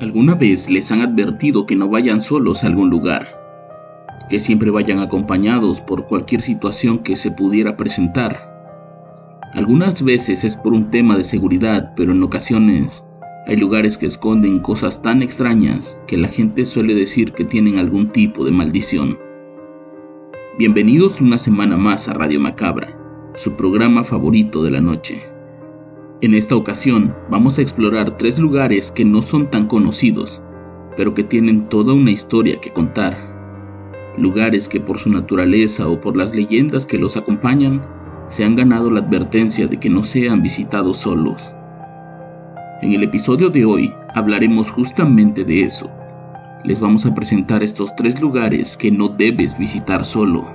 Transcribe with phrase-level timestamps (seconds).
[0.00, 3.28] ¿Alguna vez les han advertido que no vayan solos a algún lugar?
[4.28, 8.50] Que siempre vayan acompañados por cualquier situación que se pudiera presentar.
[9.52, 13.04] Algunas veces es por un tema de seguridad, pero en ocasiones
[13.46, 18.08] hay lugares que esconden cosas tan extrañas que la gente suele decir que tienen algún
[18.08, 19.16] tipo de maldición.
[20.58, 22.98] Bienvenidos una semana más a Radio Macabra,
[23.36, 25.33] su programa favorito de la noche.
[26.20, 30.40] En esta ocasión vamos a explorar tres lugares que no son tan conocidos,
[30.96, 33.16] pero que tienen toda una historia que contar.
[34.16, 37.82] Lugares que por su naturaleza o por las leyendas que los acompañan,
[38.28, 41.52] se han ganado la advertencia de que no sean visitados solos.
[42.80, 45.90] En el episodio de hoy hablaremos justamente de eso.
[46.62, 50.46] Les vamos a presentar estos tres lugares que no debes visitar solo.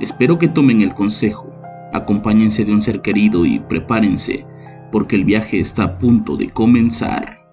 [0.00, 1.50] Espero que tomen el consejo,
[1.94, 4.49] acompáñense de un ser querido y prepárense
[4.90, 7.46] porque el viaje está a punto de comenzar.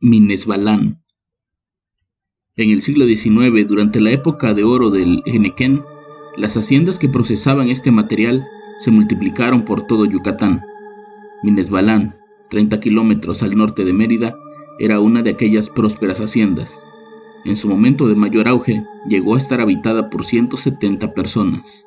[0.00, 1.02] Minesbalán.
[2.56, 5.84] En el siglo XIX, durante la época de oro del Enequén,
[6.36, 8.46] las haciendas que procesaban este material
[8.78, 10.62] se multiplicaron por todo Yucatán.
[11.42, 12.16] Minesbalán,
[12.50, 14.36] 30 kilómetros al norte de Mérida,
[14.78, 16.82] era una de aquellas prósperas haciendas.
[17.44, 21.86] En su momento de mayor auge, llegó a estar habitada por 170 personas.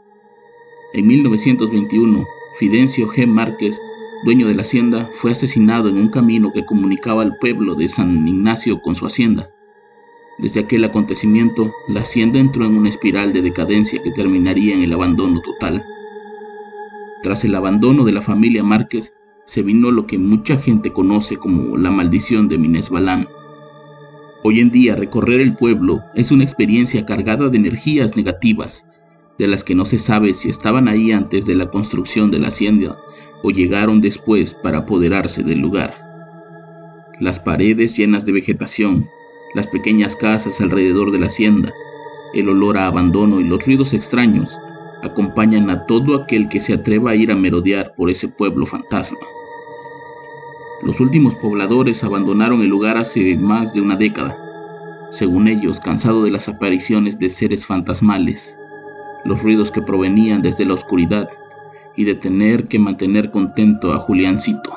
[0.93, 2.25] En 1921,
[2.57, 3.27] Fidencio G.
[3.27, 3.81] Márquez,
[4.23, 8.25] dueño de la hacienda, fue asesinado en un camino que comunicaba al pueblo de San
[8.25, 9.49] Ignacio con su hacienda.
[10.37, 14.93] Desde aquel acontecimiento, la hacienda entró en una espiral de decadencia que terminaría en el
[14.93, 15.85] abandono total.
[17.23, 21.75] Tras el abandono de la familia Márquez, se vino lo que mucha gente conoce como
[21.75, 23.27] la maldición de Minés Balán.
[24.45, 28.85] Hoy en día recorrer el pueblo es una experiencia cargada de energías negativas
[29.37, 32.47] de las que no se sabe si estaban ahí antes de la construcción de la
[32.47, 32.97] hacienda
[33.43, 35.93] o llegaron después para apoderarse del lugar.
[37.19, 39.09] Las paredes llenas de vegetación,
[39.53, 41.73] las pequeñas casas alrededor de la hacienda,
[42.33, 44.59] el olor a abandono y los ruidos extraños
[45.03, 49.19] acompañan a todo aquel que se atreva a ir a merodear por ese pueblo fantasma.
[50.81, 54.41] Los últimos pobladores abandonaron el lugar hace más de una década,
[55.11, 58.57] según ellos cansados de las apariciones de seres fantasmales
[59.25, 61.27] los ruidos que provenían desde la oscuridad
[61.97, 64.71] y de tener que mantener contento a Juliancito.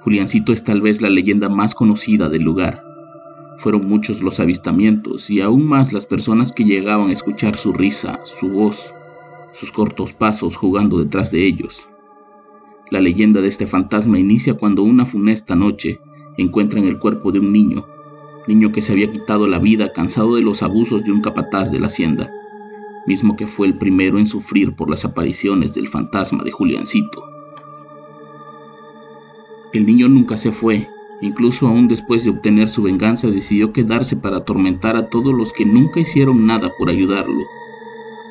[0.00, 2.82] Juliancito es tal vez la leyenda más conocida del lugar.
[3.58, 8.20] Fueron muchos los avistamientos y aún más las personas que llegaban a escuchar su risa,
[8.24, 8.92] su voz,
[9.52, 11.88] sus cortos pasos jugando detrás de ellos.
[12.90, 16.00] La leyenda de este fantasma inicia cuando una funesta noche
[16.38, 17.86] encuentran el cuerpo de un niño,
[18.48, 21.78] niño que se había quitado la vida cansado de los abusos de un capataz de
[21.78, 22.32] la hacienda
[23.06, 27.24] mismo que fue el primero en sufrir por las apariciones del fantasma de Juliancito.
[29.72, 30.88] El niño nunca se fue,
[31.20, 35.64] incluso aún después de obtener su venganza decidió quedarse para atormentar a todos los que
[35.64, 37.44] nunca hicieron nada por ayudarlo,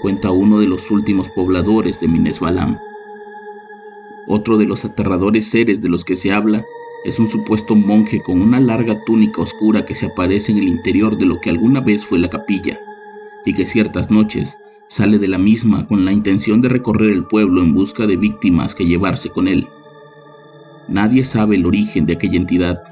[0.01, 2.77] cuenta uno de los últimos pobladores de Minesbalam.
[4.27, 6.63] Otro de los aterradores seres de los que se habla
[7.03, 11.17] es un supuesto monje con una larga túnica oscura que se aparece en el interior
[11.17, 12.79] de lo que alguna vez fue la capilla
[13.45, 14.57] y que ciertas noches
[14.87, 18.75] sale de la misma con la intención de recorrer el pueblo en busca de víctimas
[18.75, 19.67] que llevarse con él.
[20.89, 22.83] Nadie sabe el origen de aquella entidad.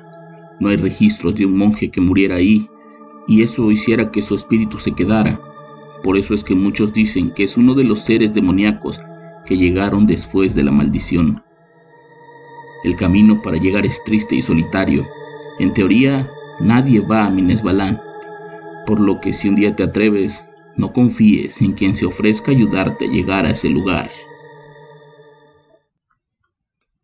[0.60, 2.70] No hay registros de un monje que muriera ahí,
[3.28, 5.42] y eso hiciera que su espíritu se quedara.
[6.02, 9.00] Por eso es que muchos dicen que es uno de los seres demoníacos
[9.46, 11.44] que llegaron después de la maldición.
[12.86, 15.06] El camino para llegar es triste y solitario.
[15.60, 16.32] En teoría,
[16.62, 18.00] nadie va a Minesbalán,
[18.90, 20.44] por lo que si un día te atreves,
[20.76, 24.10] no confíes en quien se ofrezca ayudarte a llegar a ese lugar.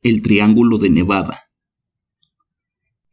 [0.01, 1.41] El Triángulo de Nevada.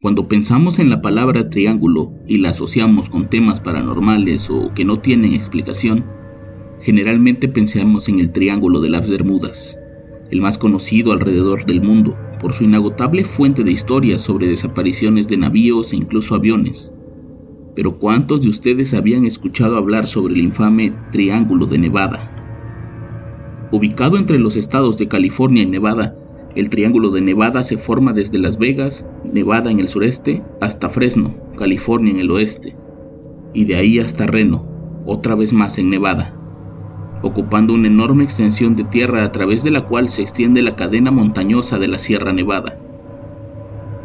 [0.01, 4.99] Cuando pensamos en la palabra triángulo y la asociamos con temas paranormales o que no
[4.99, 6.03] tienen explicación,
[6.81, 9.77] generalmente pensamos en el Triángulo de las Bermudas,
[10.31, 15.37] el más conocido alrededor del mundo por su inagotable fuente de historias sobre desapariciones de
[15.37, 16.91] navíos e incluso aviones.
[17.75, 22.29] Pero ¿cuántos de ustedes habían escuchado hablar sobre el infame Triángulo de Nevada?
[23.71, 26.15] Ubicado entre los estados de California y Nevada,
[26.55, 31.33] el Triángulo de Nevada se forma desde Las Vegas, Nevada en el sureste, hasta Fresno,
[31.57, 32.75] California en el oeste,
[33.55, 34.63] y de ahí hasta Reno,
[35.07, 36.39] otra vez más en Nevada,
[37.23, 41.09] ocupando una enorme extensión de tierra a través de la cual se extiende la cadena
[41.09, 42.79] montañosa de la Sierra Nevada.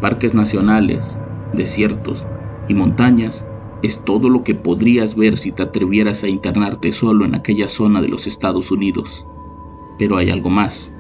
[0.01, 1.19] Parques nacionales,
[1.53, 2.25] desiertos
[2.69, 3.45] y montañas
[3.83, 8.01] es todo lo que podrías ver si te atrevieras a internarte solo en aquella zona
[8.01, 9.27] de los Estados Unidos.
[9.99, 10.93] Pero hay algo más.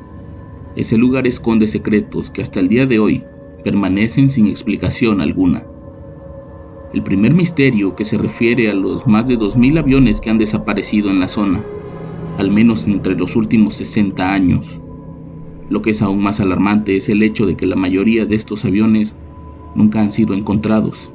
[0.76, 3.25] Ese lugar esconde secretos que hasta el día de hoy
[3.64, 5.64] permanecen sin explicación alguna.
[6.92, 11.10] El primer misterio que se refiere a los más de 2.000 aviones que han desaparecido
[11.10, 11.62] en la zona,
[12.38, 14.80] al menos entre los últimos 60 años.
[15.69, 18.64] Lo que es aún más alarmante es el hecho de que la mayoría de estos
[18.64, 19.16] aviones
[19.75, 21.10] nunca han sido encontrados,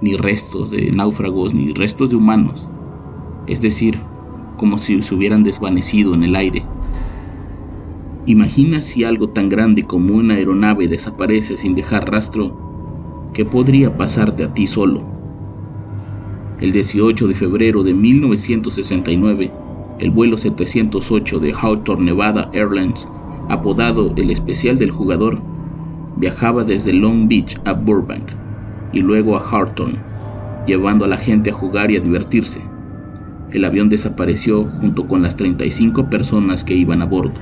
[0.00, 2.70] ni restos de náufragos ni restos de humanos,
[3.46, 3.98] es decir,
[4.56, 6.64] como si se hubieran desvanecido en el aire.
[8.26, 14.44] Imagina si algo tan grande como una aeronave desaparece sin dejar rastro, ¿qué podría pasarte
[14.44, 15.02] a ti solo?
[16.60, 19.50] El 18 de febrero de 1969,
[20.00, 23.08] el vuelo 708 de Hawthorne Nevada Airlines,
[23.48, 25.40] apodado el especial del jugador,
[26.16, 28.47] viajaba desde Long Beach a Burbank
[28.92, 29.98] y luego a Hawthorne,
[30.66, 32.60] llevando a la gente a jugar y a divertirse.
[33.52, 37.32] El avión desapareció junto con las 35 personas que iban a bordo.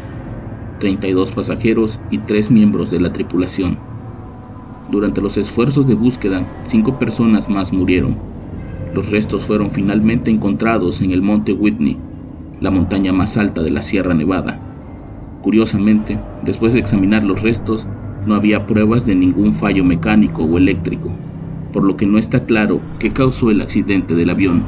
[0.78, 3.78] 32 pasajeros y 3 miembros de la tripulación.
[4.90, 8.16] Durante los esfuerzos de búsqueda, 5 personas más murieron.
[8.94, 11.98] Los restos fueron finalmente encontrados en el monte Whitney,
[12.60, 14.60] la montaña más alta de la Sierra Nevada.
[15.42, 17.88] Curiosamente, después de examinar los restos,
[18.26, 21.12] no había pruebas de ningún fallo mecánico o eléctrico,
[21.76, 24.62] por lo que no está claro qué causó el accidente del avión.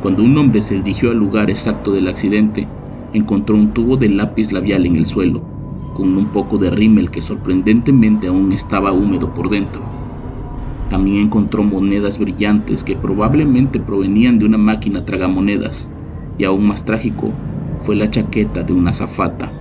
[0.00, 2.66] Cuando un hombre se dirigió al lugar exacto del accidente,
[3.12, 5.42] encontró un tubo de lápiz labial en el suelo,
[5.92, 9.82] con un poco de rímel que sorprendentemente aún estaba húmedo por dentro.
[10.88, 15.90] También encontró monedas brillantes que probablemente provenían de una máquina tragamonedas,
[16.38, 17.30] y aún más trágico
[17.78, 19.52] fue la chaqueta de una azafata.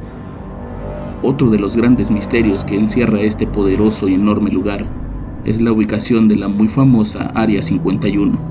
[1.21, 4.98] Otro de los grandes misterios que encierra este poderoso y enorme lugar
[5.45, 8.49] es la ubicación de la muy famosa Área 51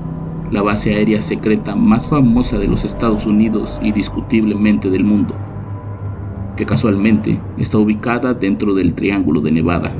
[0.51, 5.35] la base aérea secreta más famosa de los Estados Unidos y discutiblemente del mundo,
[6.57, 9.93] que casualmente está ubicada dentro del Triángulo de Nevada.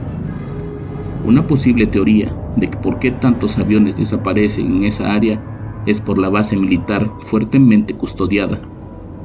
[1.23, 5.43] Una posible teoría de por qué tantos aviones desaparecen en esa área
[5.85, 8.59] es por la base militar fuertemente custodiada.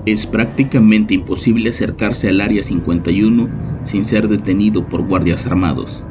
[0.07, 3.49] Es prácticamente imposible acercarse al Área 51
[3.85, 6.05] sin ser detenido por guardias armados.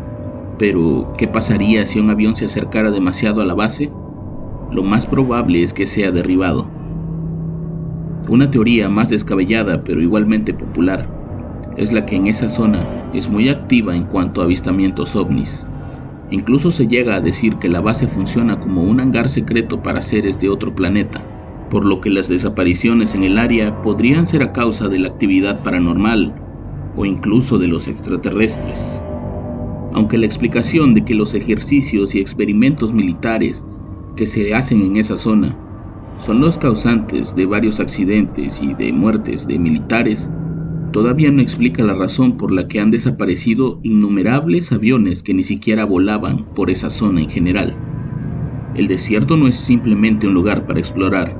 [0.57, 3.91] Pero, ¿qué pasaría si un avión se acercara demasiado a la base?
[4.73, 6.67] lo más probable es que sea derribado.
[8.27, 11.07] Una teoría más descabellada pero igualmente popular
[11.77, 15.65] es la que en esa zona es muy activa en cuanto a avistamientos ovnis.
[16.31, 20.39] Incluso se llega a decir que la base funciona como un hangar secreto para seres
[20.39, 21.23] de otro planeta,
[21.69, 25.61] por lo que las desapariciones en el área podrían ser a causa de la actividad
[25.61, 26.33] paranormal
[26.95, 29.01] o incluso de los extraterrestres.
[29.93, 33.63] Aunque la explicación de que los ejercicios y experimentos militares
[34.15, 35.57] que se hacen en esa zona
[36.17, 40.31] son los causantes de varios accidentes y de muertes de militares,
[40.91, 45.85] todavía no explica la razón por la que han desaparecido innumerables aviones que ni siquiera
[45.85, 47.75] volaban por esa zona en general.
[48.73, 51.37] El desierto no es simplemente un lugar para explorar.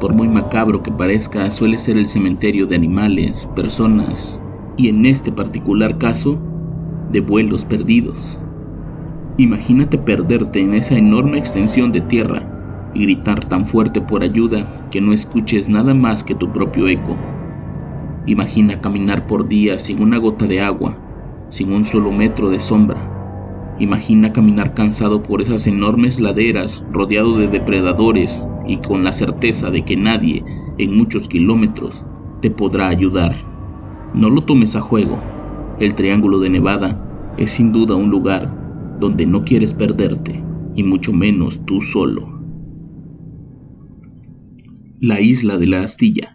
[0.00, 4.42] Por muy macabro que parezca, suele ser el cementerio de animales, personas
[4.76, 6.51] y en este particular caso,
[7.12, 8.38] de vuelos perdidos.
[9.38, 15.00] Imagínate perderte en esa enorme extensión de tierra y gritar tan fuerte por ayuda que
[15.00, 17.16] no escuches nada más que tu propio eco.
[18.26, 20.98] Imagina caminar por días sin una gota de agua,
[21.50, 23.10] sin un solo metro de sombra.
[23.78, 29.84] Imagina caminar cansado por esas enormes laderas, rodeado de depredadores y con la certeza de
[29.84, 30.44] que nadie,
[30.78, 32.06] en muchos kilómetros,
[32.40, 33.34] te podrá ayudar.
[34.14, 35.31] No lo tomes a juego.
[35.80, 38.48] El Triángulo de Nevada es sin duda un lugar
[38.98, 40.42] donde no quieres perderte,
[40.74, 42.28] y mucho menos tú solo.
[45.00, 46.34] La isla de la astilla.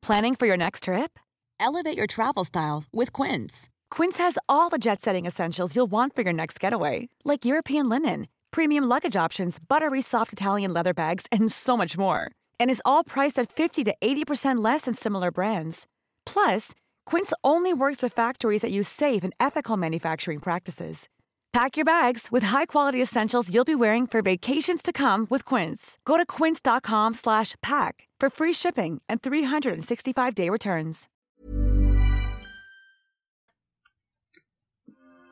[0.00, 1.18] Planning for your next trip?
[1.60, 3.68] Elevate your travel style with Quince.
[3.90, 7.88] Quince has all the jet setting essentials you'll want for your next getaway, like European
[7.88, 12.30] linen, premium luggage options, buttery soft Italian leather bags, and so much more.
[12.58, 15.86] And is all priced at 50 to 80% less than similar brands.
[16.24, 16.72] Plus,
[17.12, 21.08] Quince only works with factories that use safe and ethical manufacturing practices.
[21.52, 25.98] Pack your bags with high-quality essentials you'll be wearing for vacations to come with Quince.
[26.06, 31.10] Go to quince.com slash pack for free shipping and 365-day returns.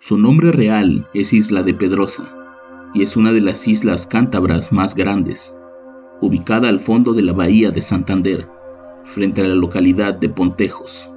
[0.01, 2.31] Su nombre real es Isla de Pedrosa
[2.95, 5.57] y es una de las islas cántabras más grandes,
[6.21, 8.47] ubicada al fondo de la bahía de Santander,
[9.05, 11.11] frente a la localidad de Pontejos.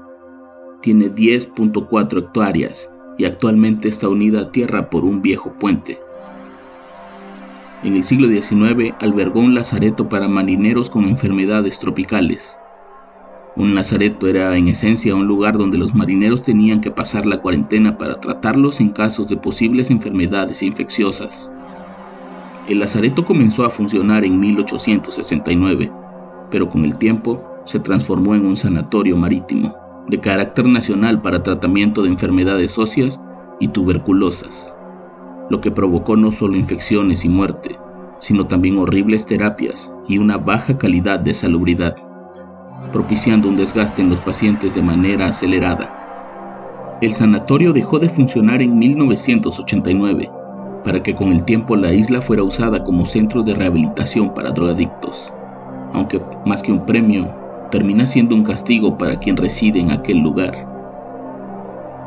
[0.83, 5.97] Tiene 10.4 hectáreas y actualmente está unida a tierra por un viejo puente.
[7.83, 12.59] En el siglo XIX albergó un lazareto para marineros con enfermedades tropicales.
[13.55, 17.97] Un lazareto era en esencia un lugar donde los marineros tenían que pasar la cuarentena
[17.97, 21.49] para tratarlos en casos de posibles enfermedades infecciosas.
[22.67, 25.89] El lazareto comenzó a funcionar en 1869,
[26.51, 32.03] pero con el tiempo se transformó en un sanatorio marítimo de carácter nacional para tratamiento
[32.03, 33.21] de enfermedades óseas
[33.59, 34.73] y tuberculosas,
[35.49, 37.77] lo que provocó no solo infecciones y muerte,
[38.19, 41.95] sino también horribles terapias y una baja calidad de salubridad,
[42.91, 46.97] propiciando un desgaste en los pacientes de manera acelerada.
[47.01, 50.29] El sanatorio dejó de funcionar en 1989
[50.83, 55.31] para que con el tiempo la isla fuera usada como centro de rehabilitación para drogadictos,
[55.93, 57.42] aunque más que un premio,
[57.73, 60.53] termina siendo un castigo para quien reside en aquel lugar.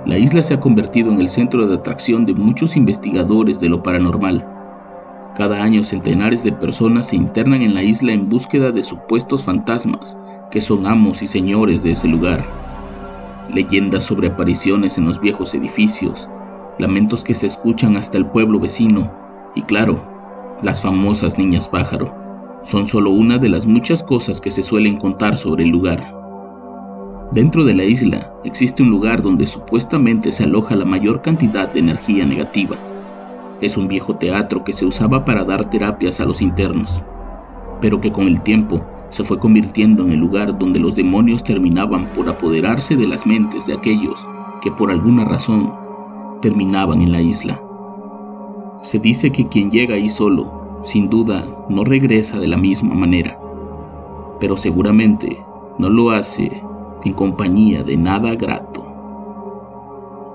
[0.06, 3.82] La isla se ha convertido en el centro de atracción de muchos investigadores de lo
[3.82, 4.46] paranormal.
[5.34, 10.16] Cada año centenares de personas se internan en la isla en búsqueda de supuestos fantasmas
[10.52, 12.44] que son amos y señores de ese lugar.
[13.52, 16.28] Leyendas sobre apariciones en los viejos edificios,
[16.78, 19.10] lamentos que se escuchan hasta el pueblo vecino
[19.56, 20.00] y claro,
[20.62, 22.25] las famosas niñas pájaro
[22.66, 26.02] son solo una de las muchas cosas que se suelen contar sobre el lugar.
[27.30, 31.78] Dentro de la isla existe un lugar donde supuestamente se aloja la mayor cantidad de
[31.78, 32.76] energía negativa.
[33.60, 37.04] Es un viejo teatro que se usaba para dar terapias a los internos,
[37.80, 42.06] pero que con el tiempo se fue convirtiendo en el lugar donde los demonios terminaban
[42.14, 44.26] por apoderarse de las mentes de aquellos
[44.60, 45.72] que por alguna razón
[46.42, 47.60] terminaban en la isla.
[48.82, 53.36] Se dice que quien llega ahí solo sin duda no regresa de la misma manera,
[54.38, 55.36] pero seguramente
[55.78, 56.62] no lo hace
[57.04, 58.86] en compañía de nada grato.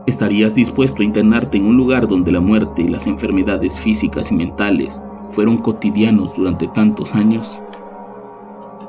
[0.07, 4.35] ¿Estarías dispuesto a internarte en un lugar donde la muerte y las enfermedades físicas y
[4.35, 7.61] mentales fueron cotidianos durante tantos años?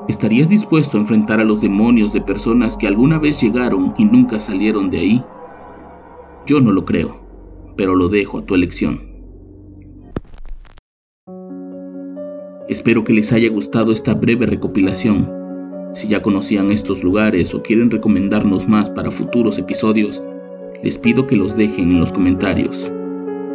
[0.09, 4.37] ¿Estarías dispuesto a enfrentar a los demonios de personas que alguna vez llegaron y nunca
[4.37, 5.23] salieron de ahí?
[6.45, 7.21] Yo no lo creo,
[7.77, 9.12] pero lo dejo a tu elección.
[12.73, 15.29] Espero que les haya gustado esta breve recopilación.
[15.93, 20.23] Si ya conocían estos lugares o quieren recomendarnos más para futuros episodios,
[20.81, 22.91] les pido que los dejen en los comentarios.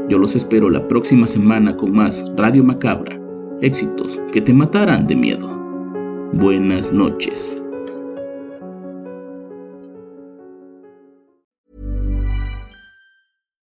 [0.08, 3.20] Yo los espero la próxima semana con más Radio Macabra,
[3.60, 5.48] éxitos que te matarán de miedo.
[6.34, 7.60] Buenas noches.